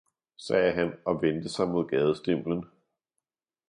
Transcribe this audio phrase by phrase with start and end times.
[0.37, 2.65] sagde han, og vendte sig mod gadestimlen.